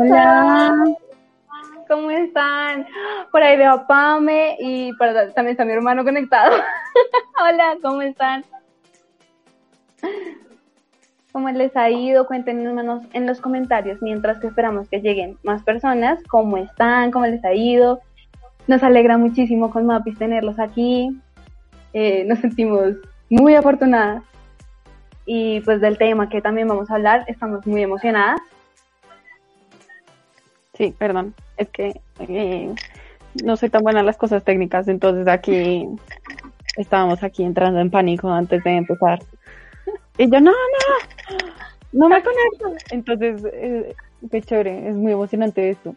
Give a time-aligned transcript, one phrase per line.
[0.00, 0.72] Hola.
[1.88, 2.86] ¿Cómo están?
[3.32, 6.56] Por ahí veo a Pame y por acá también está mi hermano conectado.
[7.42, 8.44] Hola, ¿cómo están?
[11.32, 12.28] ¿Cómo les ha ido?
[12.28, 16.22] Cuéntenos en los comentarios mientras que esperamos que lleguen más personas.
[16.28, 17.10] ¿Cómo están?
[17.10, 18.00] ¿Cómo les ha ido?
[18.68, 21.10] Nos alegra muchísimo con Mapis tenerlos aquí.
[21.92, 22.94] Eh, nos sentimos
[23.30, 24.22] muy afortunadas.
[25.26, 28.40] Y pues del tema que también vamos a hablar, estamos muy emocionadas.
[30.78, 32.72] Sí, perdón, es que eh,
[33.42, 35.88] no soy tan buena en las cosas técnicas, entonces aquí
[36.76, 39.18] estábamos aquí entrando en pánico antes de empezar.
[40.16, 41.36] Y yo, no, no,
[41.92, 42.72] no me conecto.
[42.92, 43.94] Entonces, eh,
[44.30, 45.96] qué chévere, es muy emocionante esto.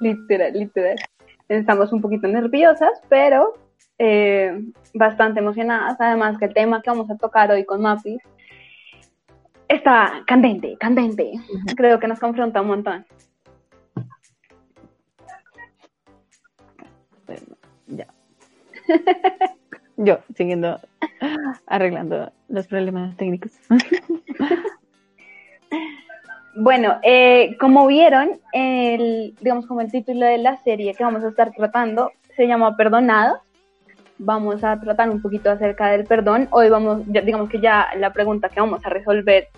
[0.00, 0.96] Literal, literal.
[1.48, 3.54] Estamos un poquito nerviosas, pero
[3.98, 4.60] eh,
[4.94, 6.00] bastante emocionadas.
[6.00, 8.22] Además que el tema que vamos a tocar hoy con Mapis
[9.68, 11.32] está candente, candente.
[11.76, 13.06] Creo que nos confronta un montón.
[17.26, 17.56] Bueno,
[17.86, 18.06] ya.
[19.96, 20.78] Yo, siguiendo
[21.66, 23.52] arreglando los problemas técnicos.
[26.58, 31.28] Bueno, eh, como vieron, el, digamos como el título de la serie que vamos a
[31.28, 33.40] estar tratando se llama Perdonados.
[34.18, 36.48] Vamos a tratar un poquito acerca del perdón.
[36.50, 39.48] Hoy vamos, digamos que ya la pregunta que vamos a resolver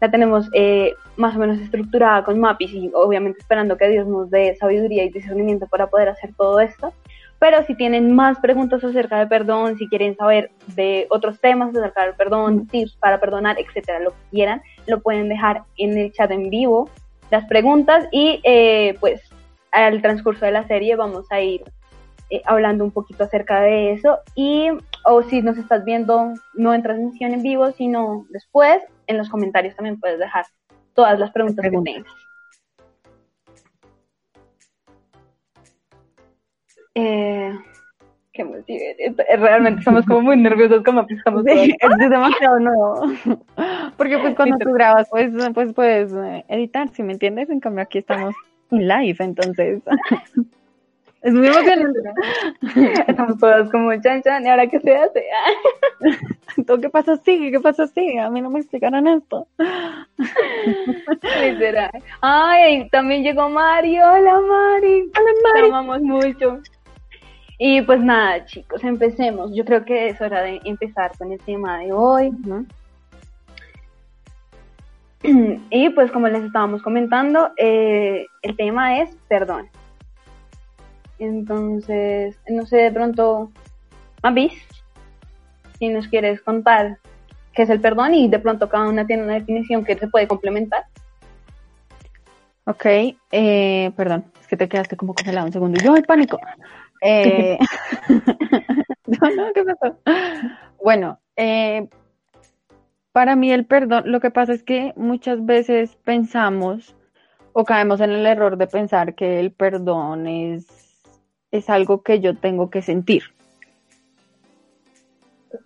[0.00, 4.30] la tenemos eh, más o menos estructurada con Mapis y obviamente esperando que Dios nos
[4.30, 6.92] dé sabiduría y discernimiento para poder hacer todo esto.
[7.38, 12.04] Pero si tienen más preguntas acerca de perdón, si quieren saber de otros temas acerca
[12.04, 16.30] del perdón, tips para perdonar, etcétera, lo que quieran, lo pueden dejar en el chat
[16.30, 16.90] en vivo,
[17.30, 19.22] las preguntas y eh, pues
[19.72, 21.62] al transcurso de la serie vamos a ir
[22.30, 24.68] eh, hablando un poquito acerca de eso y
[25.04, 29.74] o si nos estás viendo no en transmisión en vivo, sino después, en los comentarios
[29.74, 30.44] también puedes dejar
[30.94, 31.94] todas las preguntas que Preguntas.
[31.94, 32.12] tengas.
[36.94, 37.52] Eh,
[38.32, 38.64] qué emoción.
[38.68, 43.02] Eh, Realmente estamos como muy nerviosos, como que estamos Sí, es demasiado nuevo.
[43.96, 47.50] Porque pues cuando tú grabas, pues, pues puedes eh, editar, si me entiendes?
[47.50, 48.34] En cambio aquí estamos
[48.70, 49.82] en live, entonces
[51.22, 52.00] es muy emocionante.
[53.06, 55.24] Estamos todas como chan chan, ¿y ahora qué se hace?
[56.66, 57.50] ¿Todo qué pasa así?
[57.50, 58.16] ¿Qué pasa así?
[58.18, 59.46] A mí no me explicaron esto.
[61.42, 61.90] Literal.
[62.20, 63.98] Ay, también llegó Mari.
[64.00, 65.10] Hola Mari.
[65.54, 66.60] Te amamos mucho.
[67.58, 69.54] Y pues nada, chicos, empecemos.
[69.54, 72.32] Yo creo que es hora de empezar con el tema de hoy.
[75.70, 79.68] Y pues como les estábamos comentando, eh, el tema es perdón.
[81.20, 83.52] Entonces, no sé, de pronto,
[84.22, 84.54] Mabis,
[85.78, 86.98] si nos quieres contar
[87.52, 90.26] qué es el perdón y de pronto cada una tiene una definición que se puede
[90.26, 90.84] complementar.
[92.64, 92.86] Ok,
[93.32, 95.80] eh, perdón, es que te quedaste como congelado un segundo.
[95.82, 96.38] Yo, el pánico.
[97.02, 97.58] Eh,
[99.06, 99.96] no, no, ¿qué pasó?
[100.84, 101.88] Bueno, eh,
[103.12, 106.94] para mí el perdón, lo que pasa es que muchas veces pensamos
[107.54, 110.66] o caemos en el error de pensar que el perdón es,
[111.52, 113.22] es algo que yo tengo que sentir.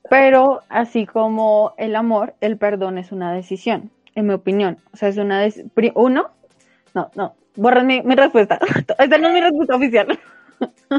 [0.09, 4.78] Pero así como el amor, el perdón es una decisión, en mi opinión.
[4.92, 5.45] O sea, es una...
[5.45, 6.31] dec- pri- Uno,
[6.95, 8.59] no, no, borren mi, mi respuesta.
[8.98, 10.19] Esta no es mi respuesta oficial.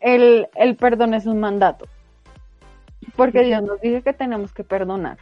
[0.00, 1.86] El, el perdón es un mandato.
[3.16, 5.18] Porque Dios nos dice que tenemos que perdonar.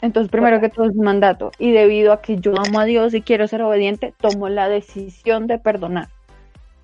[0.00, 1.50] Entonces, primero que todo es un mandato.
[1.58, 5.46] Y debido a que yo amo a Dios y quiero ser obediente, tomo la decisión
[5.46, 6.08] de perdonar.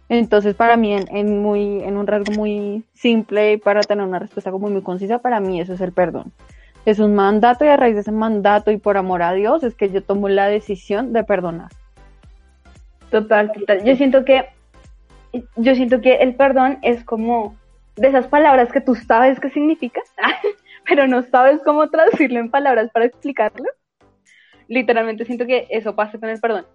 [0.08, 4.50] Entonces, para mí, en, en muy, en un rasgo muy simple para tener una respuesta
[4.50, 6.32] como muy concisa, para mí eso es el perdón.
[6.84, 9.74] Es un mandato y a raíz de ese mandato y por amor a Dios es
[9.74, 11.70] que yo tomo la decisión de perdonar.
[13.10, 13.84] Total, total.
[13.84, 14.44] Yo siento que,
[15.56, 17.56] yo siento que el perdón es como
[17.96, 20.02] de esas palabras que tú sabes qué significa,
[20.88, 23.66] pero no sabes cómo traducirlo en palabras para explicarlo.
[24.68, 26.66] Literalmente siento que eso pasa con el perdón.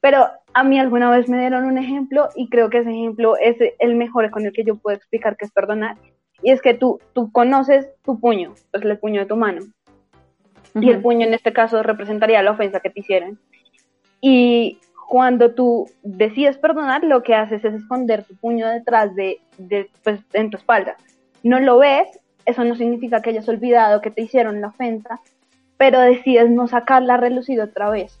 [0.00, 3.56] Pero a mí alguna vez me dieron un ejemplo y creo que ese ejemplo es
[3.78, 5.96] el mejor con el que yo puedo explicar qué es perdonar.
[6.42, 9.62] Y es que tú, tú conoces tu puño, pues el puño de tu mano.
[10.74, 13.38] Y el puño en este caso representaría la ofensa que te hicieron.
[14.20, 14.78] Y
[15.08, 20.20] cuando tú decides perdonar, lo que haces es esconder tu puño detrás de, de pues,
[20.34, 20.96] en tu espalda.
[21.42, 25.20] No lo ves, eso no significa que hayas olvidado que te hicieron la ofensa,
[25.76, 28.20] pero decides no sacarla a relucir otra vez.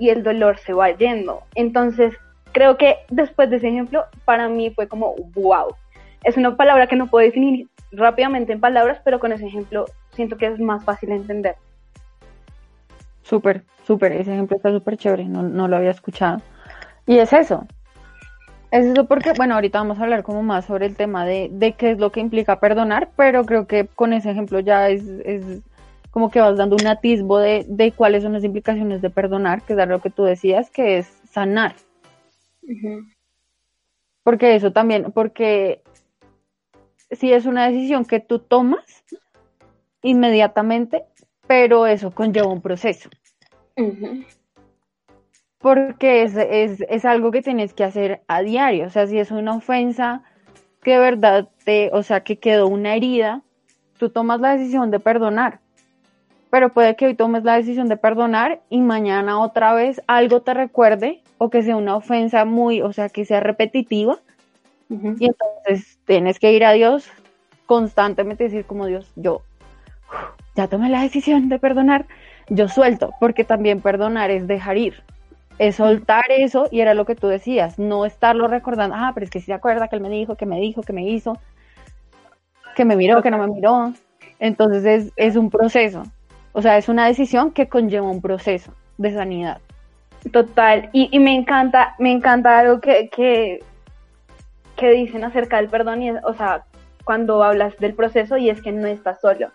[0.00, 1.42] Y el dolor se va yendo.
[1.54, 2.14] Entonces,
[2.52, 5.76] creo que después de ese ejemplo, para mí fue como, wow.
[6.24, 10.36] Es una palabra que no puedo definir rápidamente en palabras, pero con ese ejemplo siento
[10.36, 11.56] que es más fácil de entender.
[13.22, 16.40] Súper, súper, ese ejemplo está súper chévere, no, lo había escuchado.
[17.06, 17.66] Y es eso,
[18.70, 21.72] es eso porque, bueno, ahorita vamos a hablar como más sobre el tema de, de
[21.72, 25.62] qué es lo que implica perdonar, pero creo que con ese ejemplo ya es, es
[26.10, 29.74] como que vas dando un atisbo de, de, cuáles son las implicaciones de perdonar, que
[29.74, 31.74] es lo que tú decías, que es sanar.
[34.22, 35.82] Porque eso también, porque
[37.10, 39.04] si es una decisión que tú tomas
[40.02, 41.04] inmediatamente,
[41.46, 43.10] pero eso conlleva un proceso.
[45.58, 48.86] Porque es, es, algo que tienes que hacer a diario.
[48.86, 50.22] O sea, si es una ofensa
[50.82, 53.42] que de verdad te, o sea, que quedó una herida,
[53.98, 55.60] tú tomas la decisión de perdonar.
[56.50, 60.52] Pero puede que hoy tomes la decisión de perdonar y mañana otra vez algo te
[60.52, 64.18] recuerde o que sea una ofensa muy, o sea, que sea repetitiva.
[64.88, 67.08] Y entonces tienes que ir a Dios
[67.66, 69.42] constantemente y decir como Dios, yo
[70.56, 72.06] ya tomé la decisión de perdonar,
[72.48, 75.04] yo suelto, porque también perdonar es dejar ir,
[75.58, 79.30] es soltar eso y era lo que tú decías, no estarlo recordando, ah, pero es
[79.30, 81.38] que si se acuerda que él me dijo, que me dijo, que me hizo,
[82.74, 83.92] que me miró, que no me miró.
[84.40, 86.02] Entonces es, es un proceso,
[86.52, 89.60] o sea, es una decisión que conlleva un proceso de sanidad.
[90.32, 93.64] Total, y, y me encanta, me encanta algo que, que,
[94.76, 96.64] que dicen acerca del perdón, y o sea,
[97.04, 99.50] cuando hablas del proceso y es que no estás solo.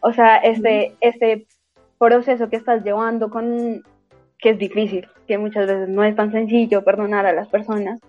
[0.00, 1.46] O sea, este, este
[1.98, 3.84] proceso que estás llevando con,
[4.38, 8.00] que es difícil, que muchas veces no es tan sencillo perdonar a las personas,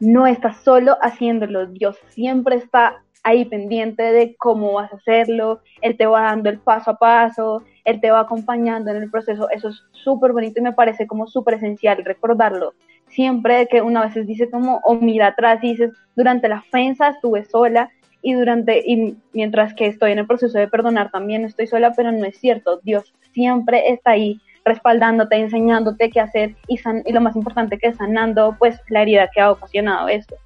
[0.00, 5.96] no estás solo haciéndolo, Dios siempre está ahí pendiente de cómo vas a hacerlo, Él
[5.96, 9.68] te va dando el paso a paso, Él te va acompañando en el proceso, eso
[9.68, 12.74] es súper bonito y me parece como súper esencial recordarlo.
[13.08, 17.44] Siempre que una vez dice como, o mira atrás y dices, durante la ofensa estuve
[17.44, 17.90] sola
[18.22, 22.12] y durante y mientras que estoy en el proceso de perdonar también estoy sola, pero
[22.12, 22.80] no es cierto.
[22.82, 27.96] Dios siempre está ahí respaldándote, enseñándote qué hacer y, y lo más importante que es
[27.96, 30.36] sanando pues la herida que ha ocasionado esto.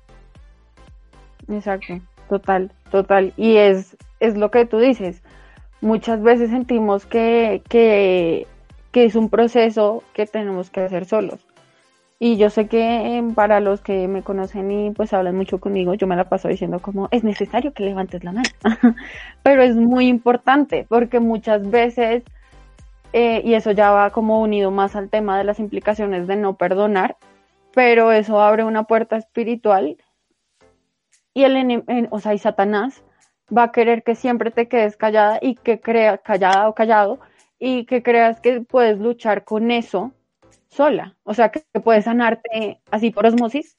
[1.49, 3.33] Exacto, total, total.
[3.37, 5.23] Y es, es lo que tú dices.
[5.81, 8.47] Muchas veces sentimos que, que,
[8.93, 11.47] es un proceso que tenemos que hacer solos.
[12.19, 15.93] Y yo sé que em, para los que me conocen y pues hablan mucho conmigo,
[15.93, 18.49] yo me la paso diciendo como es necesario que levantes la mano.
[19.43, 22.23] Pero es muy importante porque muchas veces,
[23.13, 26.57] eh, y eso ya va como unido más al tema de las implicaciones de no
[26.57, 27.17] perdonar,
[27.77, 29.99] pero eso abre una puerta espiritual
[31.37, 33.05] y el o sea, y Satanás
[33.55, 37.21] va a querer que siempre te quedes callada y que creas callada o callado
[37.59, 40.13] y que creas que puedes luchar con eso
[40.69, 43.77] sola, o sea, que, puedes sanarte así por osmosis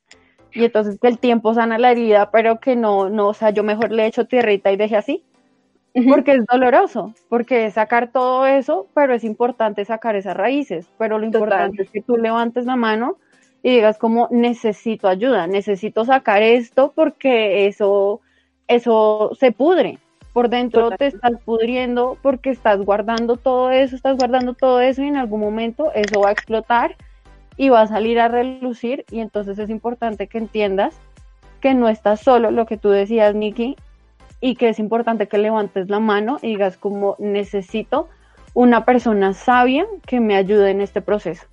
[0.52, 3.64] y entonces que el tiempo sana la herida, pero que no, no, o sea, yo
[3.64, 5.26] mejor le echo tierrita y deje así,
[6.08, 11.18] porque es doloroso, porque es sacar todo eso, pero es importante sacar esas raíces, pero
[11.18, 13.18] lo importante es que tú levantes la mano
[13.64, 18.22] y digas como necesito ayuda, necesito sacar esto porque eso,
[18.68, 20.00] eso se pudre,
[20.34, 25.08] por dentro te estás pudriendo porque estás guardando todo eso, estás guardando todo eso y
[25.08, 26.96] en algún momento eso va a explotar
[27.58, 30.96] y va a salir a relucir y entonces es importante que entiendas
[31.60, 33.76] que no estás solo, lo que tú decías, Nikki,
[34.40, 38.08] y que es importante que levantes la mano y digas como necesito
[38.54, 41.48] una persona sabia que me ayude en este proceso.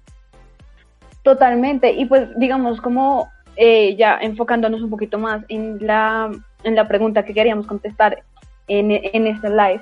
[1.25, 6.31] Totalmente, y pues digamos como eh, ya enfocándonos un poquito más en la,
[6.64, 8.23] en la pregunta que queríamos contestar
[8.69, 9.81] en, en este live,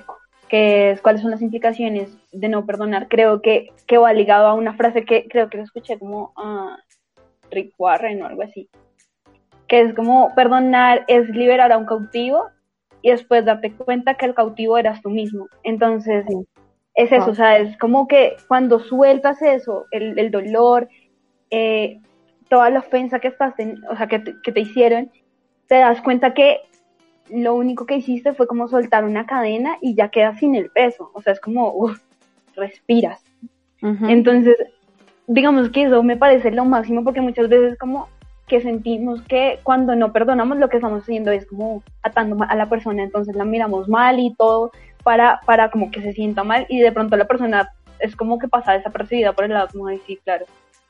[0.49, 4.55] que es cuáles son las implicaciones de no perdonar, creo que, que va ligado a
[4.55, 6.79] una frase que creo que lo escuché como a
[7.51, 8.71] Rick Warren o algo así,
[9.67, 12.51] que es como perdonar es liberar a un cautivo
[13.03, 15.49] y después darte cuenta que el cautivo eras tú mismo.
[15.65, 16.25] Entonces,
[16.95, 20.89] es eso, o sea, es como que cuando sueltas eso, el, el dolor,
[21.53, 22.01] eh,
[22.49, 23.55] toda la ofensa que estás,
[23.89, 25.11] o sea, que que te hicieron,
[25.69, 26.63] te das cuenta que
[27.31, 31.11] lo único que hiciste fue como soltar una cadena y ya quedas sin el peso.
[31.15, 32.01] O sea, es como, uff,
[32.55, 33.23] respiras.
[33.81, 34.57] Entonces,
[35.27, 38.09] digamos que eso me parece lo máximo porque muchas veces como
[38.47, 42.69] que sentimos que cuando no perdonamos lo que estamos haciendo es como atando a la
[42.69, 44.71] persona, entonces la miramos mal y todo
[45.03, 48.47] para, para como que se sienta mal y de pronto la persona es como que
[48.47, 50.45] pasa desapercibida por el lado como decir, claro.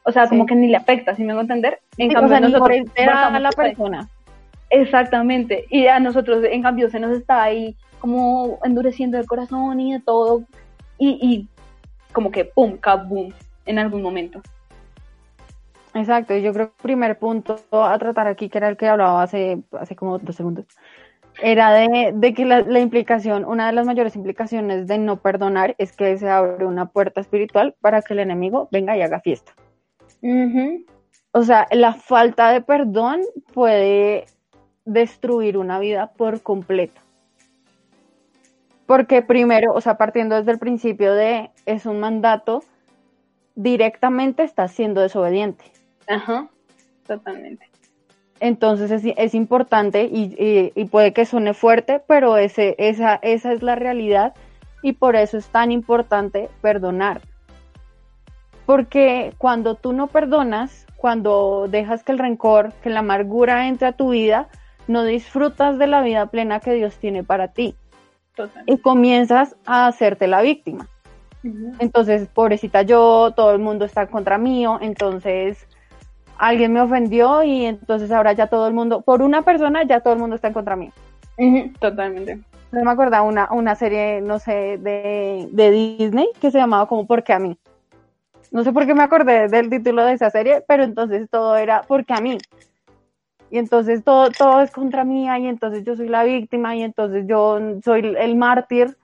[0.04, 1.80] O sea, como que ni le afecta, si me hago entender?
[1.97, 4.09] En cambio, nosotros a la persona.
[4.71, 5.66] Exactamente.
[5.71, 10.00] Y a nosotros, en cambio, se nos está ahí como endureciendo el corazón y de
[10.00, 10.42] todo.
[10.99, 11.49] Y, y
[12.12, 13.32] como que pum, kaboom,
[13.66, 14.40] en algún momento.
[15.94, 19.23] Exacto, yo creo que el primer punto a tratar aquí, que era el que hablaba
[19.23, 20.64] hace, hace como dos segundos,
[21.42, 25.75] era de, de que la, la, implicación, una de las mayores implicaciones de no perdonar
[25.78, 29.52] es que se abre una puerta espiritual para que el enemigo venga y haga fiesta.
[31.33, 34.26] O sea, la falta de perdón puede
[34.85, 37.00] destruir una vida por completo.
[38.87, 42.62] Porque primero, o sea, partiendo desde el principio de es un mandato,
[43.55, 45.64] directamente está siendo desobediente.
[46.09, 46.49] Ajá,
[47.07, 47.71] totalmente.
[48.41, 53.62] Entonces es, es importante y, y, puede que suene fuerte, pero ese, esa, esa es
[53.62, 54.35] la realidad
[54.83, 57.23] y por eso es tan importante perdonar.
[58.66, 63.92] Porque cuando tú no perdonas, cuando dejas que el rencor, que la amargura entre a
[63.92, 64.49] tu vida,
[64.87, 67.75] no disfrutas de la vida plena que Dios tiene para ti.
[68.66, 70.88] Y comienzas a hacerte la víctima.
[71.81, 75.66] Entonces, pobrecita yo, todo el mundo está contra mío, entonces
[76.38, 80.14] alguien me ofendió y entonces ahora ya todo el mundo, por una persona ya todo
[80.14, 80.90] el mundo está en contra mí.
[81.81, 82.40] Totalmente.
[82.71, 87.07] No me acuerdo una, una serie, no sé, de, de Disney que se llamaba como
[87.07, 87.59] Porque a mí.
[88.52, 91.82] No sé por qué me acordé del título de esa serie, pero entonces todo era
[91.82, 92.37] porque a mí.
[93.50, 97.26] Y entonces todo, todo es contra mí y entonces yo soy la víctima y entonces
[97.26, 98.97] yo soy el mártir,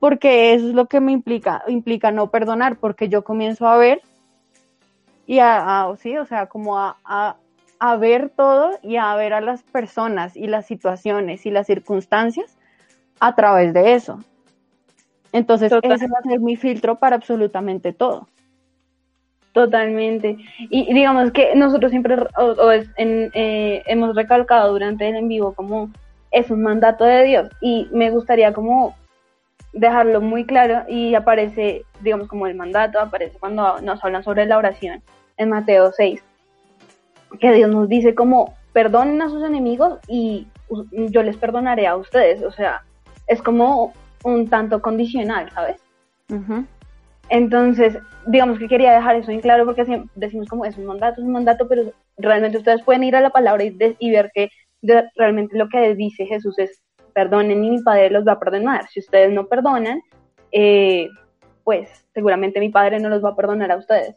[0.00, 4.02] porque eso es lo que me implica, implica no perdonar, porque yo comienzo a ver
[5.26, 9.62] y a, sí, o sea, como a, a, ver todo y a ver a las
[9.62, 12.56] personas y las situaciones y las circunstancias
[13.20, 14.24] a través de eso.
[15.32, 18.26] Entonces, ese va a ser mi filtro para absolutamente todo.
[19.58, 20.36] Totalmente.
[20.70, 25.90] Y digamos que nosotros siempre o, en, eh, hemos recalcado durante el en vivo como
[26.30, 28.94] es un mandato de Dios y me gustaría como
[29.72, 34.58] dejarlo muy claro y aparece, digamos, como el mandato, aparece cuando nos hablan sobre la
[34.58, 35.02] oración
[35.38, 36.22] en Mateo 6,
[37.40, 40.46] que Dios nos dice como perdonen a sus enemigos y
[40.92, 42.84] yo les perdonaré a ustedes, o sea,
[43.26, 45.80] es como un tanto condicional, ¿sabes?
[47.30, 51.26] Entonces, digamos que quería dejar eso en claro porque decimos como es un mandato, es
[51.26, 54.50] un mandato, pero realmente ustedes pueden ir a la palabra y, y ver que
[55.16, 56.82] realmente lo que dice Jesús es
[57.18, 58.86] perdonen y mi Padre los va a perdonar.
[58.88, 60.00] Si ustedes no perdonan,
[60.52, 61.08] eh,
[61.64, 64.14] pues seguramente mi Padre no los va a perdonar a ustedes.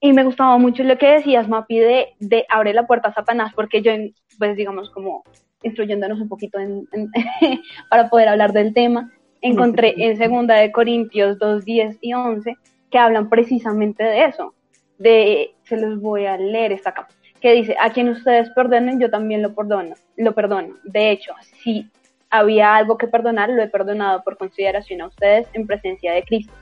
[0.00, 3.52] Y me gustaba mucho lo que decías, Mapi, de, de abre la puerta a Satanás,
[3.54, 3.92] porque yo,
[4.38, 5.22] pues digamos, como
[5.62, 6.86] instruyéndonos un poquito en,
[7.90, 9.12] para poder hablar del tema,
[9.44, 12.56] encontré en segunda de Corintios 2, 10 y 11
[12.90, 14.54] que hablan precisamente de eso.
[14.98, 17.08] De, se los voy a leer esta acá,
[17.40, 20.76] que dice, a quien ustedes perdonen, yo también lo perdono, lo perdono.
[20.84, 21.32] De hecho,
[21.62, 21.90] si
[22.30, 26.52] había algo que perdonar, lo he perdonado por consideración a ustedes en presencia de Cristo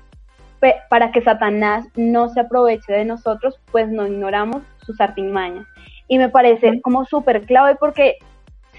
[0.89, 5.67] para que Satanás no se aproveche de nosotros, pues no ignoramos sus artimañas.
[6.09, 8.19] Y me parece como súper clave porque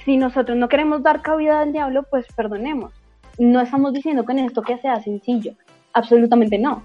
[0.05, 2.93] si nosotros no queremos dar cabida al diablo, pues perdonemos.
[3.37, 5.53] No estamos diciendo que en esto que sea sencillo,
[5.93, 6.83] absolutamente no.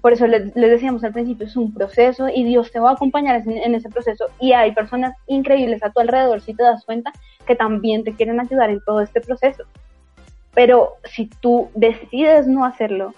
[0.00, 3.42] Por eso les, decíamos al principio, es un proceso y Dios te va a acompañar
[3.44, 4.26] en, en, ese proceso.
[4.38, 7.12] Y hay personas increíbles a tu alrededor, si te das cuenta,
[7.46, 9.64] que también te quieren ayudar en todo este proceso.
[10.54, 13.12] Pero si tú decides no hacerlo,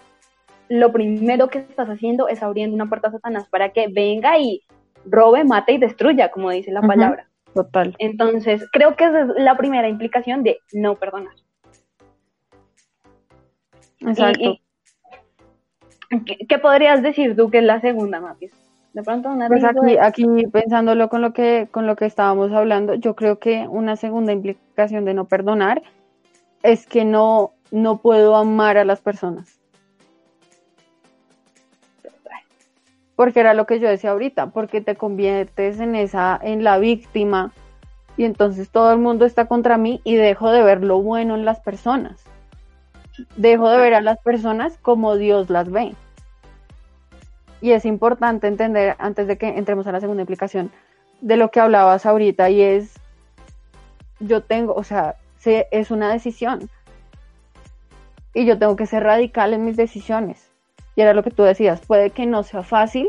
[0.69, 4.63] lo primero que estás haciendo es abriendo una puerta a Satanás para que venga y
[5.05, 7.29] robe, mate y destruya, como dice la palabra.
[7.55, 7.95] Total.
[7.99, 11.35] Entonces, creo que esa es la primera implicación de no perdonar.
[14.01, 14.59] Exacto.
[16.49, 18.53] ¿qué, podrías decir tú que es la segunda, Mapis?
[18.95, 22.95] De pronto una Pues aquí, aquí pensándolo con lo que con lo que estábamos hablando,
[22.95, 25.83] yo creo que una segunda implicación de no perdonar
[26.63, 29.59] es que no no puedo amar a las personas.
[33.19, 37.51] porque era lo que yo decía ahorita, porque te conviertes en esa, en la víctima,
[38.17, 41.45] y entonces todo el mundo está contra mí y dejo de ver lo bueno en
[41.45, 42.25] las personas.
[43.37, 45.95] Dejo de ver a las personas como Dios las ve.
[47.61, 50.71] Y es importante entender, antes de que entremos a la segunda implicación,
[51.21, 52.95] de lo que hablabas ahorita, y es,
[54.21, 56.71] yo tengo, o sea, se, es una decisión.
[58.35, 60.51] Y yo tengo que ser radical en mis decisiones.
[60.95, 63.09] Y era lo que tú decías, puede que no sea fácil,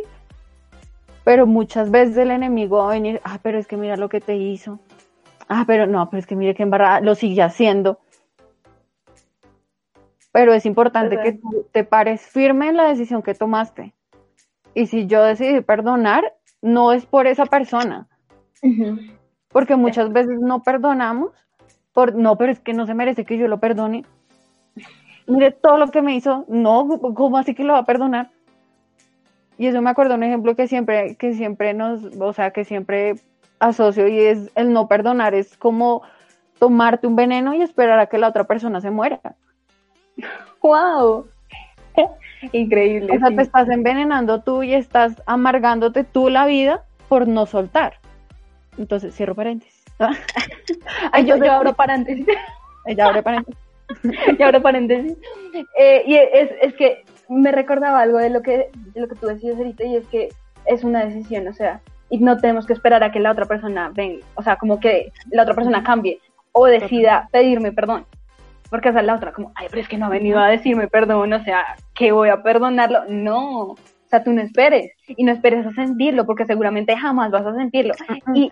[1.23, 4.21] pero muchas veces el enemigo va a venir, ah, pero es que mira lo que
[4.21, 4.79] te hizo.
[5.47, 7.99] Ah, pero no, pero es que mire que embarrada, lo sigue haciendo.
[10.39, 13.93] Pero es importante que tú te pares firme en la decisión que tomaste.
[14.74, 18.08] Y si yo decidí perdonar, no es por esa persona.
[19.50, 21.34] Porque muchas veces no perdonamos
[21.91, 24.05] por, no, pero es que no se merece que yo lo perdone.
[25.27, 28.31] Mire todo lo que me hizo, no, ¿cómo así que lo va a perdonar?
[29.58, 33.15] Y eso me acuerdo un ejemplo que siempre, que siempre nos, o sea, que siempre
[33.60, 36.01] asocio y es el no perdonar, es como
[36.60, 39.19] tomarte un veneno y esperar a que la otra persona se muera.
[40.61, 41.27] ¡Wow!
[42.53, 43.15] Increíble.
[43.15, 47.95] O sea, te estás envenenando tú y estás amargándote tú la vida por no soltar.
[48.77, 49.83] Entonces, cierro paréntesis.
[51.11, 52.25] Ay, yo, yo abro paréntesis.
[52.95, 53.59] Ya abro paréntesis.
[54.39, 55.17] ya abro paréntesis.
[55.77, 59.27] Eh, y es, es, que me recordaba algo de lo que, de lo que tú
[59.27, 60.29] decías ahorita y es que
[60.65, 63.91] es una decisión, o sea, y no tenemos que esperar a que la otra persona
[63.93, 66.19] venga, o sea, como que la otra persona cambie
[66.51, 68.05] o decida pedirme perdón.
[68.69, 70.88] Porque esa es la otra, como, ay, pero es que no ha venido a decirme
[70.88, 73.05] perdón, o sea, que voy a perdonarlo.
[73.07, 73.77] No, o
[74.09, 77.93] sea, tú no esperes y no esperes a sentirlo porque seguramente jamás vas a sentirlo.
[78.33, 78.51] Y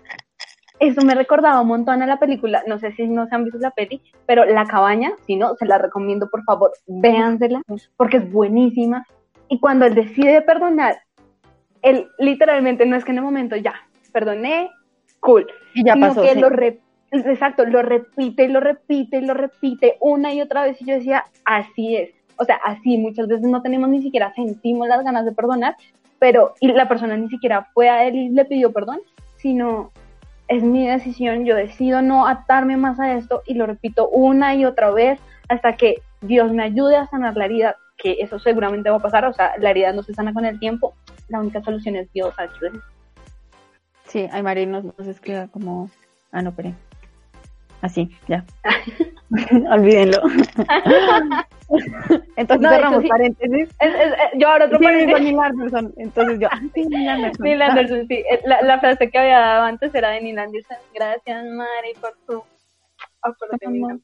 [0.80, 3.58] eso me recordaba un montón a la película, no sé si no se han visto
[3.58, 7.62] la peli, pero La Cabaña, si no, se la recomiendo, por favor, véansela,
[7.96, 9.04] porque es buenísima.
[9.48, 10.98] Y cuando él decide perdonar,
[11.82, 13.74] él literalmente no es que en el momento ya,
[14.12, 14.70] perdoné,
[15.20, 15.46] cool.
[15.74, 16.22] Y ya pasó.
[16.22, 16.50] Que lo
[17.10, 20.80] exacto, lo repite y lo repite y lo repite una y otra vez.
[20.80, 22.10] Y yo decía, así es.
[22.36, 25.76] O sea, así muchas veces no tenemos ni siquiera, sentimos las ganas de perdonar,
[26.18, 29.00] pero y la persona ni siquiera fue a él y le pidió perdón,
[29.36, 29.90] sino
[30.46, 34.64] es mi decisión, yo decido no atarme más a esto y lo repito una y
[34.64, 38.96] otra vez hasta que Dios me ayude a sanar la herida, que eso seguramente va
[38.96, 40.94] a pasar, o sea, la herida no se sana con el tiempo,
[41.28, 42.34] la única solución es Dios.
[44.04, 45.90] Sí, ay María nos, nos escribe como,
[46.32, 46.72] ah no, pero
[47.82, 48.44] así, ya.
[49.70, 50.22] Olvídenlo.
[52.36, 53.68] Entonces no, cerramos paréntesis.
[53.78, 55.22] Es, es, yo ahora otro sí, paréntesis.
[55.22, 55.94] Neil Anderson.
[55.98, 57.44] Entonces yo, ah, sí, Neil Anderson.
[57.44, 58.24] Neil Anderson, sí.
[58.44, 60.78] La, la, frase que había dado antes era de Neil Anderson.
[60.94, 62.42] Gracias, Mari, por tu
[63.20, 64.02] aportación.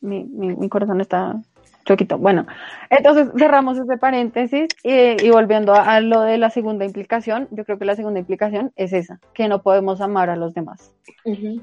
[0.00, 1.36] Mi, mi, mi corazón está
[1.84, 2.18] choquito.
[2.18, 2.46] Bueno,
[2.90, 7.64] entonces cerramos ese paréntesis y, y volviendo a, a, lo de la segunda implicación, yo
[7.64, 10.94] creo que la segunda implicación es esa, que no podemos amar a los demás.
[11.24, 11.60] Uh -huh.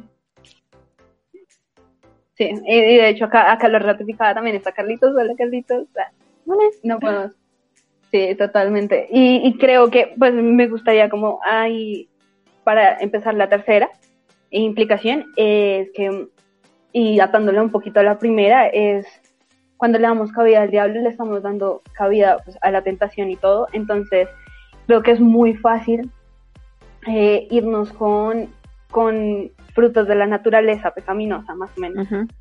[2.39, 5.87] Sí, y, de hecho acá, acá lo ratificaba también está Carlitos, hola Carlitos,
[6.83, 7.33] no podemos.
[8.11, 9.07] Sí, totalmente.
[9.11, 12.07] Y, y, creo que pues me gustaría como ahí,
[12.63, 13.89] para empezar la tercera
[14.51, 16.29] implicación, es que,
[16.93, 19.05] y atándole un poquito a la primera, es
[19.75, 23.35] cuando le damos cabida al diablo, le estamos dando cabida pues, a la tentación y
[23.35, 23.67] todo.
[23.73, 24.29] Entonces,
[24.87, 26.09] creo que es muy fácil
[27.05, 28.49] eh, irnos con,
[28.91, 32.11] con frutos de la naturaleza pecaminosa, más o menos.
[32.11, 32.31] Uh -huh.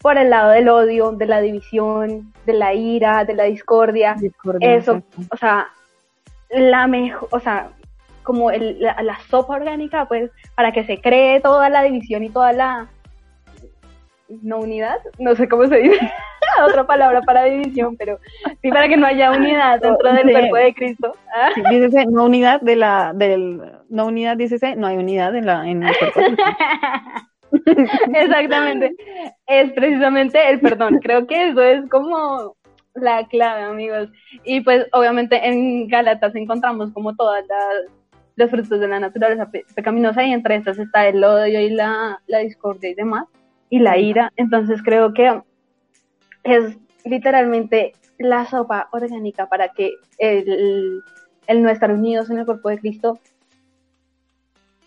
[0.00, 4.14] Por el lado del odio, de la división, de la ira, de la discordia.
[4.18, 5.34] discordia eso, exacto.
[5.34, 5.68] o sea,
[6.50, 7.70] la mejor, o sea,
[8.22, 12.30] como el, la, la, sopa orgánica, pues, para que se cree toda la división y
[12.30, 12.88] toda la
[14.28, 16.12] no unidad, no sé cómo se dice,
[16.66, 18.18] otra palabra para división, pero
[18.62, 20.32] sí para que no haya unidad dentro del sí.
[20.32, 21.12] cuerpo de Cristo.
[21.34, 21.50] ¿Ah?
[21.54, 25.68] Sí, dícese, no unidad de la, del, no unidad, dícese, no hay unidad en, la,
[25.68, 26.36] en el cuerpo de.
[28.14, 28.94] Exactamente,
[29.46, 32.54] es precisamente el perdón, creo que eso es como
[32.94, 34.08] la clave, amigos.
[34.44, 37.98] Y pues obviamente en Gálatas encontramos como todas las
[38.38, 42.20] los frutos de la naturaleza pe pecaminosa y entre estas está el odio y la,
[42.28, 43.26] la discordia y demás
[43.68, 44.32] y la ira.
[44.36, 45.42] Entonces creo que
[46.44, 51.02] es literalmente la sopa orgánica para que el,
[51.46, 53.18] el no estar unidos en el cuerpo de Cristo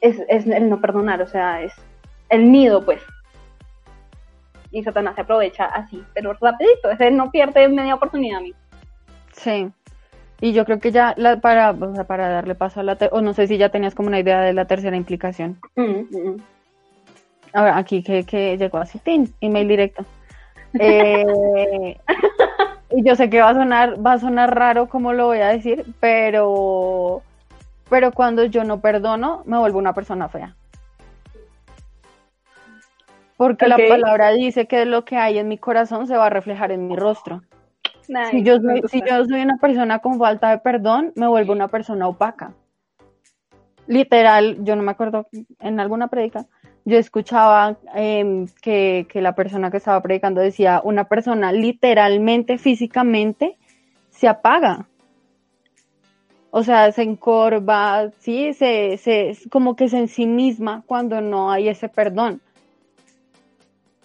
[0.01, 1.73] es, es, el no perdonar, o sea, es
[2.29, 3.01] el nido, pues.
[4.71, 8.53] Y Satanás se aprovecha así, pero rapidito, ese no pierde media oportunidad a mí.
[9.33, 9.69] Sí.
[10.39, 13.21] Y yo creo que ya la, para, o sea, para darle paso a la, o
[13.21, 15.59] no sé si ya tenías como una idea de la tercera implicación.
[15.75, 16.41] Mm -hmm.
[17.53, 20.05] Ahora, aquí que, que llegó así, tin, email directo.
[20.79, 21.97] Eh,
[22.91, 25.49] y yo sé que va a sonar, va a sonar raro como lo voy a
[25.49, 27.21] decir, pero,
[27.89, 30.55] pero cuando yo no perdono, me vuelvo una persona fea.
[33.37, 33.87] Porque okay.
[33.87, 36.87] la palabra dice que lo que hay en mi corazón se va a reflejar en
[36.87, 37.41] mi rostro.
[38.07, 38.31] Nice.
[38.31, 41.67] Si, yo soy, si yo soy una persona con falta de perdón, me vuelvo una
[41.69, 42.53] persona opaca.
[43.87, 45.27] Literal, yo no me acuerdo
[45.59, 46.45] en alguna predica,
[46.85, 53.57] yo escuchaba em, que, que la persona que estaba predicando decía, una persona literalmente, físicamente,
[54.09, 54.87] se apaga.
[56.49, 61.51] O sea, se encorva, sí, se, se, como que se en sí misma cuando no
[61.51, 62.41] hay ese perdón.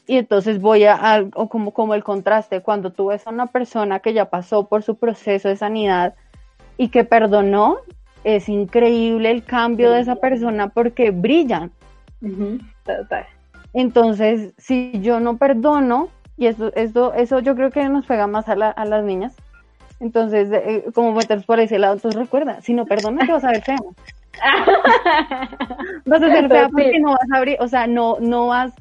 [0.07, 3.99] Y entonces voy a, o como, como el contraste, cuando tú ves a una persona
[3.99, 6.15] que ya pasó por su proceso de sanidad
[6.77, 7.79] y que perdonó,
[8.23, 11.11] es increíble el cambio de esa persona porque
[13.73, 18.49] Entonces, si yo no perdono, y eso, eso, eso yo creo que nos pega más
[18.49, 19.37] a, a las niñas,
[19.99, 23.51] entonces, eh, como meterse por ese lado, entonces recuerda, si no perdonas te vas a
[23.51, 23.77] ver fea.
[26.05, 28.75] vas a ser fea porque no vas a abrir, o sea, no, no vas,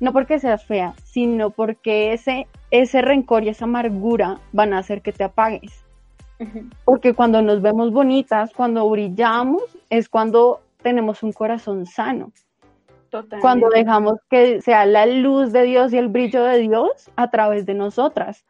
[0.00, 5.00] no porque seas fea, sino porque ese, ese rencor y esa amargura van a hacer
[5.00, 5.84] que te apagues.
[6.86, 12.32] Porque cuando nos vemos bonitas, cuando brillamos, es cuando tenemos un corazón sano.
[13.40, 17.66] Cuando dejamos que sea la luz de Dios y el brillo de Dios a través
[17.66, 18.44] de nosotras.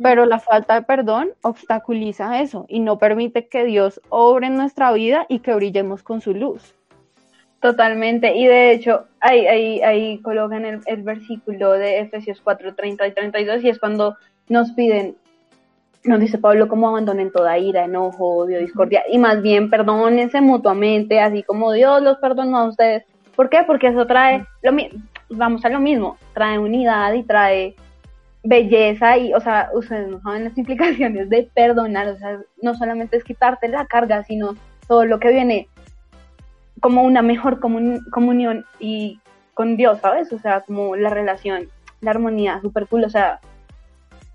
[0.00, 4.92] Pero la falta de perdón obstaculiza eso y no permite que Dios obre en nuestra
[4.92, 6.74] vida y que brillemos con su luz.
[7.60, 13.06] Totalmente, y de hecho, ahí, ahí, ahí colocan el, el versículo de Efesios 4, 30
[13.06, 14.16] y 32, y es cuando
[14.48, 15.16] nos piden,
[16.02, 21.20] nos dice Pablo, cómo abandonen toda ira, enojo, odio, discordia, y más bien perdónense mutuamente,
[21.20, 23.04] así como Dios los perdonó a ustedes.
[23.42, 23.64] ¿Por qué?
[23.66, 24.70] Porque eso trae, lo,
[25.30, 27.74] vamos a lo mismo, trae unidad y trae
[28.44, 33.16] belleza y, o sea, ustedes no saben las implicaciones de perdonar, o sea, no solamente
[33.16, 34.54] es quitarte la carga, sino
[34.86, 35.66] todo lo que viene
[36.80, 39.18] como una mejor comunión y
[39.54, 40.32] con Dios, ¿sabes?
[40.32, 41.66] O sea, como la relación,
[42.00, 43.40] la armonía, súper cool, o sea,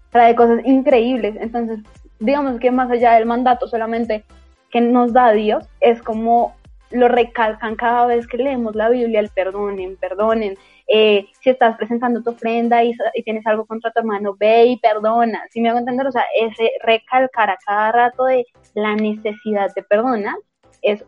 [0.10, 1.38] trae cosas increíbles.
[1.40, 1.80] Entonces,
[2.20, 4.26] digamos que más allá del mandato solamente
[4.70, 6.57] que nos da Dios, es como
[6.92, 12.24] lo recalcan cada vez que leemos la Biblia, el perdonen, perdonen, eh, si estás presentando
[12.24, 12.94] tu ofrenda y,
[13.26, 15.44] tienes algo contra tu hermano, ve y perdona.
[15.50, 19.84] Si me hago entender, o sea, ese recalcar a cada rato de la necesidad de
[19.84, 20.36] perdonar
[20.82, 21.04] es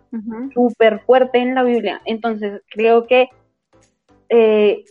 [0.53, 2.01] súper fuerte en la Biblia.
[2.05, 3.29] Entonces, creo que
[4.27, 4.83] eh,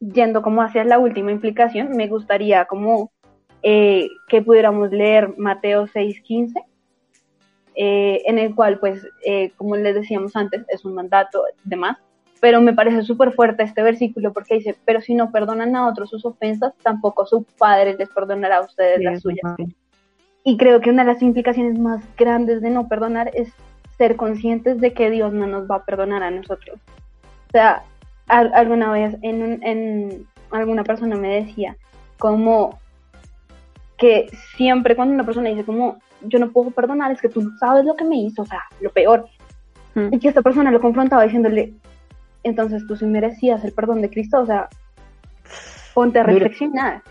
[0.00, 3.10] yendo como hacia la última implicación, me gustaría como
[3.62, 6.52] eh, que pudiéramos leer Mateo 6:15.
[7.74, 9.06] En el cual, pues,
[9.56, 11.98] como les decíamos antes, es un mandato de más,
[12.42, 16.10] pero me parece súper fuerte este versículo porque dice, pero si no perdonan a otros
[16.10, 19.54] sus ofensas, tampoco su Padre les perdonará a ustedes las suyas.
[20.42, 23.52] Y creo que una de las implicaciones más grandes de no perdonar es
[23.96, 26.80] ser conscientes de que Dios no nos va a perdonar a nosotros.
[27.48, 27.84] O sea,
[28.26, 31.76] alguna vez en, en alguna persona me decía
[32.18, 32.80] como
[34.02, 37.56] que siempre cuando una persona dice como yo no puedo perdonar es que tú no
[37.56, 39.28] sabes lo que me hizo, o sea, lo peor.
[39.94, 40.12] Mm.
[40.14, 41.72] Y que esta persona lo confrontaba diciéndole,
[42.42, 44.68] entonces tú sí merecías el perdón de Cristo, o sea,
[45.94, 47.02] ponte a reflexionar.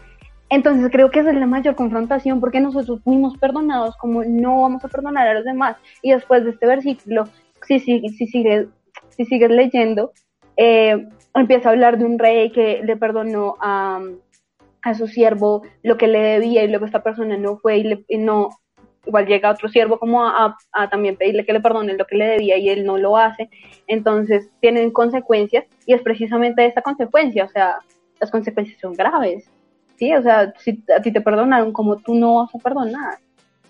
[0.50, 4.84] Entonces creo que esa es la mayor confrontación porque nosotros fuimos perdonados como no vamos
[4.84, 5.78] a perdonar a los demás.
[6.02, 7.24] Y después de este versículo,
[7.66, 8.68] si, si, si, sigues,
[9.12, 10.12] si sigues leyendo,
[10.58, 14.02] eh, empieza a hablar de un rey que le perdonó a,
[14.84, 18.50] a su siervo lo que le debía y luego esta persona no fue y, no
[19.06, 20.58] igual llega otro siervo como a,
[20.90, 23.50] también pedirle que le perdonen lo que le debía y él no lo hace,
[23.88, 27.80] entonces tienen consecuencias y es precisamente esta consecuencia, o sea,
[28.20, 29.50] las consecuencias son graves,
[29.96, 30.14] ¿sí?
[30.14, 33.18] O sea, si a ti te perdonaron, como tú no vas a perdonar.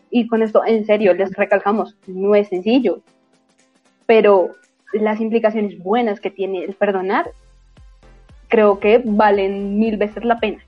[0.10, 3.02] Y con esto, en serio, les recalcamos, no es sencillo,
[4.06, 4.50] pero
[4.91, 7.32] las implicaciones buenas que tiene el perdonar,
[8.50, 10.60] creo que valen mil veces la pena.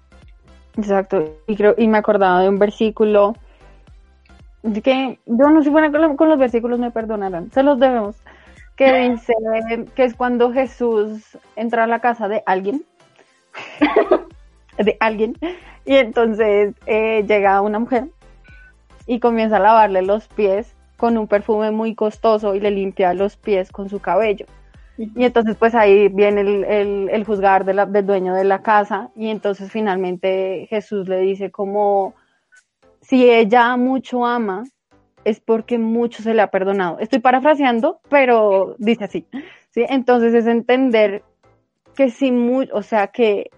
[0.77, 3.35] Exacto, y creo, y me acordaba de un versículo
[4.83, 8.15] que yo no soy buena con, los versículos, me perdonarán, se los debemos,
[8.75, 9.33] que dice
[9.95, 12.83] que es cuando Jesús entra a la casa de alguien,
[14.77, 15.37] de alguien,
[15.85, 18.07] y entonces eh, llega una mujer
[19.05, 23.35] y comienza a lavarle los pies con un perfume muy costoso y le limpia los
[23.35, 24.45] pies con su cabello.
[24.97, 29.71] Y entonces pues ahí viene el, el, juzgar del dueño de la casa y entonces
[29.71, 32.13] finalmente Jesús le dice como
[33.01, 34.63] si ella mucho ama,
[35.25, 36.99] es porque mucho se le ha perdonado.
[36.99, 39.25] Estoy parafraseando, pero dice así.
[39.71, 39.85] ¿sí?
[39.89, 41.23] Entonces es entender
[41.95, 43.49] que si muy, o sea, que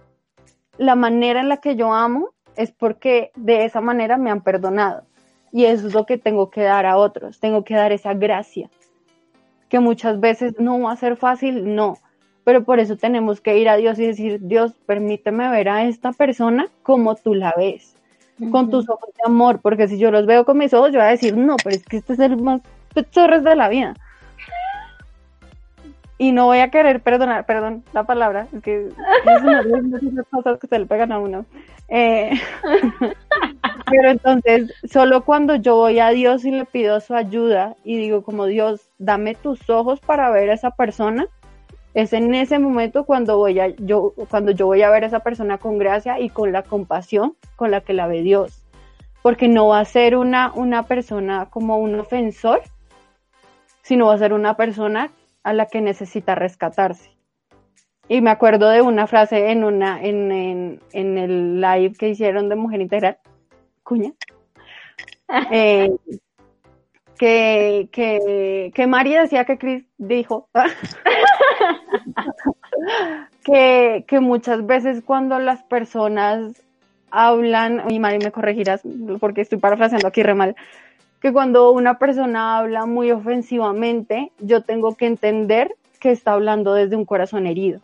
[0.78, 5.04] la manera en la que yo amo es porque de esa manera me han perdonado.
[5.52, 7.40] Y eso es lo que tengo que dar a otros.
[7.40, 8.68] Tengo que dar esa gracia.
[9.68, 11.98] Que muchas veces no va a ser fácil, no.
[12.44, 16.12] Pero por eso tenemos que ir a Dios y decir, Dios, permíteme ver a esta
[16.12, 17.96] persona como tú la ves
[18.50, 21.08] con tus ojos de amor, porque si yo los veo con mis ojos, yo voy
[21.08, 22.60] a decir, no, pero es que este es el más
[23.10, 23.94] chorres de la vida.
[26.18, 30.26] Y no voy a querer perdonar, perdón la palabra, es que es una de las
[30.28, 31.44] cosas que se le pegan a uno.
[31.88, 32.30] Eh,
[33.90, 38.22] pero entonces, solo cuando yo voy a Dios y le pido su ayuda y digo
[38.22, 41.26] como Dios, dame tus ojos para ver a esa persona,
[41.92, 45.20] es en ese momento cuando voy a yo cuando yo voy a ver a esa
[45.20, 48.66] persona con gracia y con la compasión con la que la ve Dios,
[49.22, 52.60] porque no va a ser una una persona como un ofensor,
[53.82, 55.10] sino va a ser una persona
[55.46, 57.12] a la que necesita rescatarse.
[58.08, 62.48] Y me acuerdo de una frase en una en, en, en el live que hicieron
[62.48, 63.18] de Mujer Integral,
[63.84, 64.12] cuña,
[65.52, 65.88] eh,
[67.16, 70.48] que, que, que María decía que Chris dijo
[73.44, 76.60] que, que muchas veces cuando las personas
[77.12, 78.82] hablan, y Mari me corregirás
[79.20, 80.56] porque estoy parafraseando aquí re mal,
[81.20, 86.96] que cuando una persona habla muy ofensivamente, yo tengo que entender que está hablando desde
[86.96, 87.80] un corazón herido.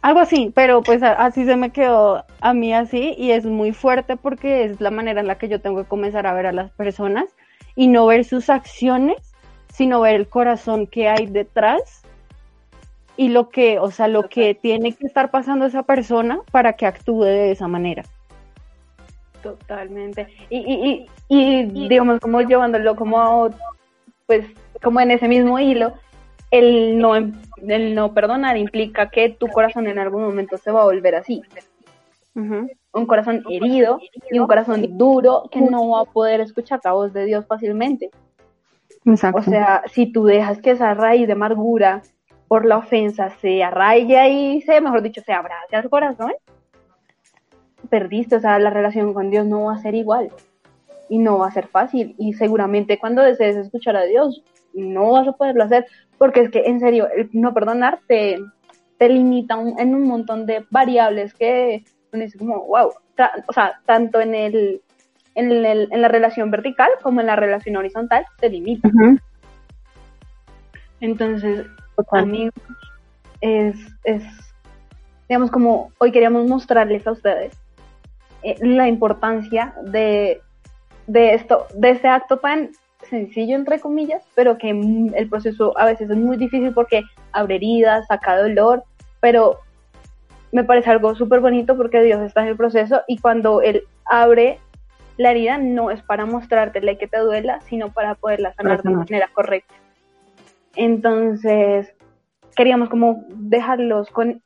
[0.00, 4.18] Algo así, pero pues así se me quedó a mí así y es muy fuerte
[4.18, 6.70] porque es la manera en la que yo tengo que comenzar a ver a las
[6.72, 7.24] personas
[7.74, 9.16] y no ver sus acciones,
[9.72, 12.02] sino ver el corazón que hay detrás
[13.16, 16.84] y lo que, o sea, lo que tiene que estar pasando esa persona para que
[16.84, 18.04] actúe de esa manera.
[19.44, 20.26] Totalmente.
[20.48, 23.50] Y, y, y, digamos, como llevándolo como,
[24.26, 24.46] pues,
[24.82, 25.92] como en ese mismo hilo,
[26.50, 30.84] el no, el no perdonar implica que tu corazón en algún momento se va a
[30.84, 31.42] volver así.
[32.34, 37.12] Un corazón herido y un corazón duro que no va a poder escuchar la voz
[37.12, 38.10] de Dios fácilmente.
[39.04, 39.40] Exacto.
[39.40, 42.02] O sea, si tú dejas que esa raíz de amargura
[42.48, 46.32] por la ofensa se arraiga y se, mejor dicho, se abrace al corazón,
[47.88, 50.30] perdiste, o sea, la relación con Dios no va a ser igual
[51.08, 52.14] y no va a ser fácil.
[52.18, 54.42] Y seguramente cuando desees escuchar a Dios
[54.72, 55.86] no vas a poderlo hacer
[56.18, 58.38] porque es que en serio, el no perdonar te,
[59.00, 62.88] limita en un montón de variables que uno dice como, wow,
[63.46, 64.80] o sea, tanto en el,
[65.34, 68.88] en, el, en la relación vertical como en la relación horizontal te limita.
[71.00, 71.66] Entonces,
[72.12, 72.54] amigos,
[73.42, 74.22] es, es,
[75.28, 77.54] digamos, como hoy queríamos mostrarles a ustedes
[78.44, 80.40] eh, la importancia de,
[81.06, 82.70] de esto, de este acto tan
[83.08, 87.02] sencillo, entre comillas, pero que el proceso a veces es muy difícil porque
[87.32, 88.84] abre heridas, saca dolor,
[89.20, 89.58] pero
[90.52, 94.58] me parece algo súper bonito porque Dios está en el proceso y cuando Él abre
[95.16, 99.28] la herida no es para mostrártela que te duela, sino para poderla sanar de manera
[99.32, 99.74] correcta.
[100.76, 101.94] Entonces,
[102.56, 104.42] queríamos como dejarlos con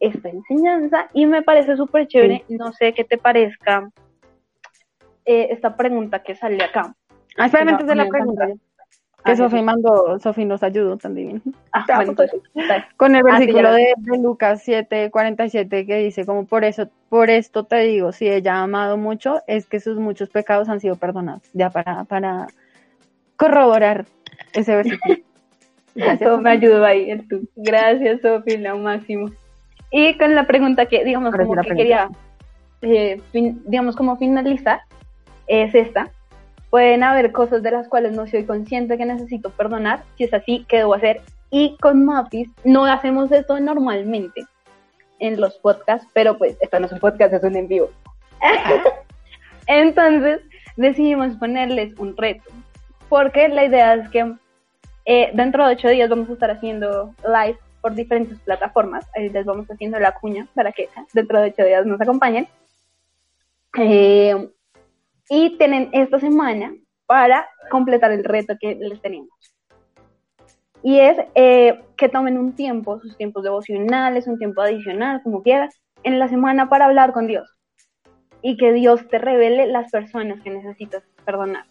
[0.00, 3.90] esta enseñanza y me parece súper chévere, no sé qué te parezca
[5.24, 6.94] eh, esta pregunta que sale acá.
[7.36, 8.46] Ah, espérame de la pregunta.
[9.26, 11.42] Que ah, Sofi mandó, Sofi nos ayudó también.
[11.72, 12.14] Ah, bueno,
[12.96, 17.64] Con el ah, versículo de, Lucas 7, 47 que dice, como por eso, por esto
[17.64, 21.42] te digo, si ella ha amado mucho, es que sus muchos pecados han sido perdonados.
[21.54, 22.46] Ya para, para
[23.36, 24.06] corroborar
[24.52, 25.16] ese versículo.
[25.96, 26.40] Gracias.
[26.40, 27.48] me ayudó ahí, tú.
[27.56, 29.30] Gracias, Sofi, lo máximo.
[29.98, 32.10] Y con la pregunta que, digamos, como que quería,
[32.82, 34.82] eh, digamos, como finalizar,
[35.46, 36.10] es esta.
[36.68, 40.02] Pueden haber cosas de las cuales no soy consciente que necesito perdonar.
[40.18, 41.22] Si es así, ¿qué debo hacer?
[41.50, 44.44] Y con Mapis no hacemos esto normalmente
[45.18, 47.88] en los podcasts, pero pues esto no es un podcast, es un en vivo.
[49.66, 50.42] Entonces
[50.76, 52.50] decidimos ponerles un reto,
[53.08, 54.34] porque la idea es que
[55.06, 59.06] eh, dentro de ocho días vamos a estar haciendo live por diferentes plataformas.
[59.14, 62.48] Ahí les vamos haciendo la cuña para que dentro de ocho días nos acompañen.
[63.78, 64.50] Eh,
[65.30, 66.74] y tienen esta semana
[67.06, 69.30] para completar el reto que les tenemos.
[70.82, 75.80] Y es eh, que tomen un tiempo, sus tiempos devocionales, un tiempo adicional, como quieras,
[76.02, 77.48] en la semana para hablar con Dios.
[78.42, 81.66] Y que Dios te revele las personas que necesitas perdonar.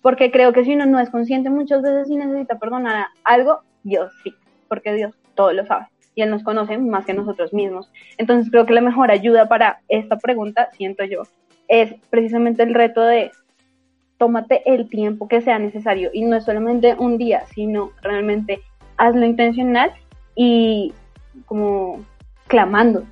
[0.00, 4.12] Porque creo que si uno no es consciente muchas veces y necesita perdonar algo, Dios
[4.22, 4.32] sí,
[4.68, 7.88] porque Dios todo lo sabe y Él nos conoce más que nosotros mismos.
[8.18, 11.22] Entonces creo que la mejor ayuda para esta pregunta, siento yo,
[11.68, 13.30] es precisamente el reto de
[14.18, 18.60] tómate el tiempo que sea necesario y no es solamente un día, sino realmente
[18.96, 19.92] hazlo intencional
[20.34, 20.94] y
[21.44, 22.02] como
[22.46, 23.04] clamando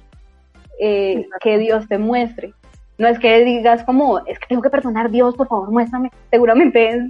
[0.80, 2.54] eh, que Dios te muestre.
[2.96, 6.10] No es que digas como, es que tengo que perdonar, Dios, por favor, muéstrame.
[6.30, 7.02] Seguramente es,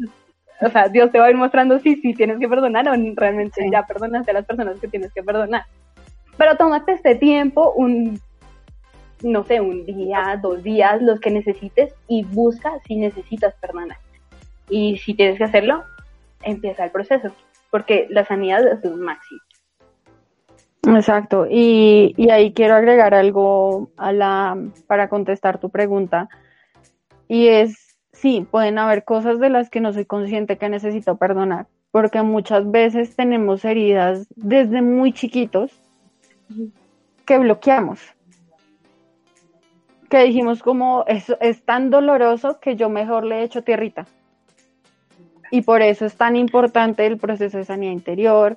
[0.60, 3.68] o sea, Dios te va a ir mostrando si sí, tienes que perdonar o realmente
[3.70, 5.64] ya perdonaste a las personas que tienes que perdonar.
[6.36, 8.20] Pero tómate este tiempo, un
[9.22, 13.96] no sé, un día, dos días, los que necesites y busca si necesitas perdonar.
[14.68, 15.84] Y si tienes que hacerlo,
[16.42, 17.32] empieza el proceso.
[17.70, 19.40] porque la sanidad es un máximo.
[20.86, 26.28] Exacto, y, y, ahí quiero agregar algo a la, para contestar tu pregunta,
[27.26, 27.83] y es,
[28.24, 32.70] sí, pueden haber cosas de las que no soy consciente que necesito perdonar, porque muchas
[32.70, 35.70] veces tenemos heridas desde muy chiquitos
[37.26, 38.00] que bloqueamos,
[40.08, 44.06] que dijimos como, es, es tan doloroso que yo mejor le echo tierrita.
[45.50, 48.56] Y por eso es tan importante el proceso de sanidad interior,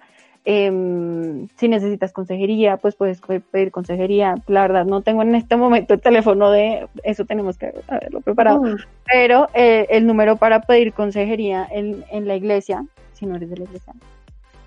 [0.50, 3.20] Em, si necesitas consejería, pues puedes
[3.52, 4.36] pedir consejería.
[4.48, 8.62] La verdad, no tengo en este momento el teléfono de eso, tenemos que haberlo preparado.
[9.12, 13.58] Pero eh, el número para pedir consejería en, en, la iglesia, si no eres de
[13.58, 13.92] la iglesia,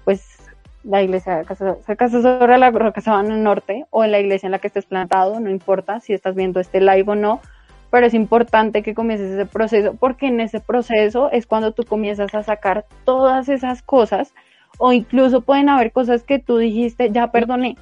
[0.04, 0.36] pues
[0.84, 1.44] la iglesia
[1.86, 4.84] se casa sobre la Roca Sabana Norte o en la iglesia en la que estés
[4.84, 7.40] plantado, no importa si estás viendo este live o no,
[7.90, 12.34] pero es importante que comiences ese proceso porque en ese proceso es cuando tú comienzas
[12.34, 14.34] a sacar todas esas cosas
[14.80, 17.76] o incluso pueden haber cosas que tú dijiste, ya perdoné.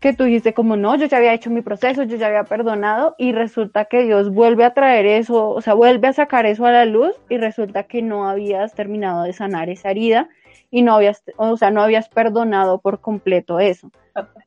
[0.00, 3.14] Que tú dijiste como no, yo ya había hecho mi proceso, yo ya había perdonado
[3.18, 6.72] y resulta que Dios vuelve a traer eso, o sea, vuelve a sacar eso a
[6.72, 10.30] la luz y resulta que no habías terminado de sanar esa herida
[10.70, 13.90] y no habías, o sea, no habías perdonado por completo eso.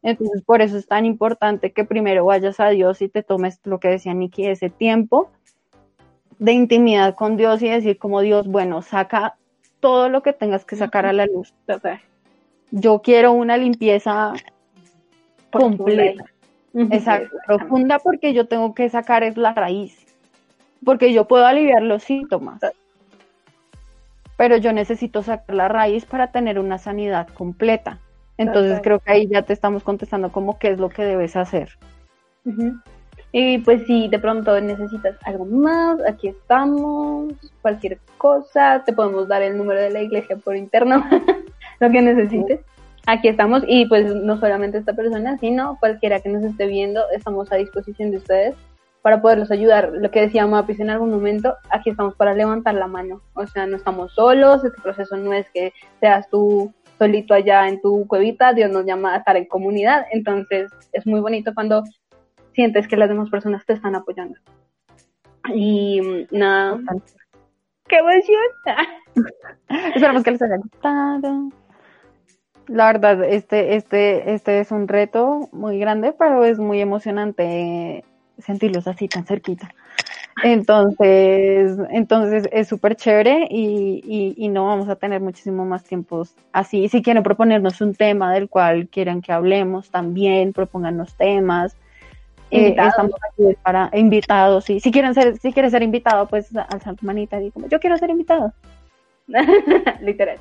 [0.01, 3.79] Entonces, por eso es tan importante que primero vayas a Dios y te tomes lo
[3.79, 5.29] que decía Nikki, ese tiempo
[6.39, 9.35] de intimidad con Dios y decir como Dios, bueno, saca
[9.79, 11.53] todo lo que tengas que sacar a la luz.
[12.71, 14.33] Yo quiero una limpieza
[15.51, 16.25] completa.
[16.73, 19.97] Exacto, profunda porque yo tengo que sacar es la raíz.
[20.85, 22.61] Porque yo puedo aliviar los síntomas.
[24.37, 27.99] Pero yo necesito sacar la raíz para tener una sanidad completa.
[28.37, 31.77] Entonces creo que ahí ya te estamos contestando como qué es lo que debes hacer.
[33.31, 39.41] Y pues si de pronto necesitas algo más, aquí estamos, cualquier cosa, te podemos dar
[39.43, 41.03] el número de la iglesia por interno,
[41.79, 42.61] lo que necesites.
[43.05, 47.51] Aquí estamos y pues no solamente esta persona, sino cualquiera que nos esté viendo, estamos
[47.51, 48.55] a disposición de ustedes
[49.01, 49.91] para poderlos ayudar.
[49.93, 53.21] Lo que decía Mapis en algún momento, aquí estamos para levantar la mano.
[53.33, 57.79] O sea, no estamos solos, este proceso no es que seas tú solito allá en
[57.79, 61.83] tu cuevita, Dios nos llama a estar en comunidad, entonces es muy bonito cuando
[62.53, 64.35] sientes que las demás personas te están apoyando.
[65.53, 66.79] Y mm, nada,
[67.87, 68.41] qué emoción.
[69.95, 71.49] Esperamos que les haya gustado.
[72.67, 78.03] La verdad, este, este, este es un reto muy grande, pero es muy emocionante
[78.37, 79.73] sentirlos así tan cerquita.
[80.43, 86.35] Entonces, entonces es súper chévere y, y, y, no vamos a tener muchísimo más tiempos
[86.53, 86.87] así.
[86.87, 91.75] Si quieren proponernos un tema del cual quieran que hablemos, también propónganos temas.
[92.51, 94.69] Eh, estamos aquí para invitados.
[94.69, 97.79] Y si quieren ser, si quieres ser invitado, pues alzar tu manita y como yo
[97.79, 98.53] quiero ser invitado.
[100.01, 100.37] Literal.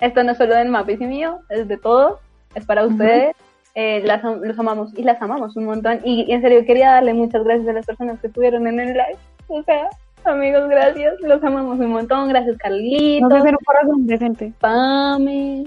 [0.00, 2.20] Esto no es solo de Mapis y mío, es de todos,
[2.54, 3.34] es para ustedes.
[3.74, 6.00] Eh, las, los amamos y las amamos un montón.
[6.02, 9.18] Y, en serio, quería darle muchas gracias a las personas que estuvieron en el live.
[9.48, 9.90] O sea,
[10.24, 11.20] amigos, gracias.
[11.20, 12.30] Los amamos un montón.
[12.30, 13.28] Gracias, Carlitos.
[13.28, 14.52] No un corazón decente.
[14.60, 15.64] Pame,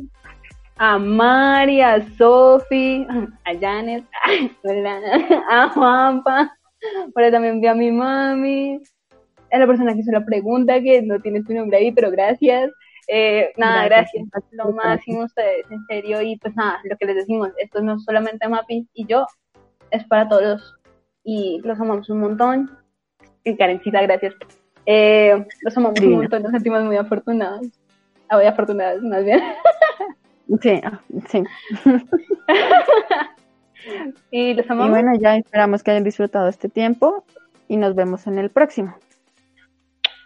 [0.79, 3.05] a Mari, a Sofi,
[3.45, 4.05] a Janet,
[5.49, 6.57] a Juanpa,
[7.13, 8.81] por también vi a mi mami,
[9.51, 12.71] a la persona que hizo la pregunta, que no tiene tu nombre ahí, pero gracias.
[13.09, 17.49] Eh, nada, gracias, lo máximo ustedes, en serio, y pues nada, lo que les decimos,
[17.57, 19.25] esto no es solamente Mapi y yo,
[19.89, 20.75] es para todos,
[21.23, 22.77] y los amamos un montón,
[23.43, 24.35] y Karencita, gracias.
[24.85, 27.67] Eh, los amamos un montón, nos sentimos muy afortunados,
[28.29, 29.41] ah, muy afortunadas más bien.
[30.61, 30.81] Sí,
[31.29, 31.43] sí.
[34.31, 34.87] y los amamos.
[34.87, 37.23] Y bueno, ya esperamos que hayan disfrutado este tiempo
[37.67, 38.95] y nos vemos en el próximo.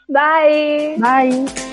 [0.08, 0.96] Bye.
[0.98, 1.73] Bye.